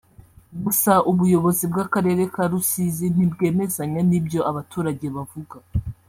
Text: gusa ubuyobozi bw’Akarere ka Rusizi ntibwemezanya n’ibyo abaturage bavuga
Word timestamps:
gusa 0.63 0.91
ubuyobozi 1.11 1.63
bw’Akarere 1.71 2.23
ka 2.33 2.43
Rusizi 2.51 3.05
ntibwemezanya 3.15 3.99
n’ibyo 4.09 4.39
abaturage 4.49 5.05
bavuga 5.17 5.57